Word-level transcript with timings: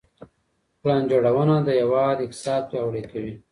پلان 0.81 1.03
جوړونه 1.11 1.55
د 1.63 1.69
هیواد 1.79 2.17
اقتصاد 2.25 2.61
پیاوړی 2.71 3.03
کوي. 3.11 3.33